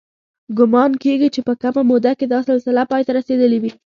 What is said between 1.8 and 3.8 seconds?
موده کې دا سلسله پای ته رسېدلې وي.